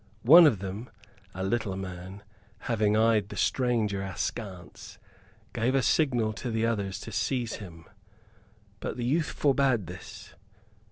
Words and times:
One 0.23 0.47
of 0.47 0.57
them, 0.57 0.89
a 1.35 1.43
little 1.43 1.77
man, 1.77 2.23
having 2.61 2.97
eyed 2.97 3.29
the 3.29 3.35
stranger 3.35 4.01
askance, 4.01 4.97
gave 5.53 5.75
a 5.75 5.83
signal 5.83 6.33
to 6.41 6.49
the 6.49 6.65
others 6.65 6.99
to 7.01 7.11
seize 7.11 7.57
him; 7.57 7.85
but 8.79 8.97
the 8.97 9.05
youth 9.05 9.29
forbade 9.29 9.85
this. 9.85 10.33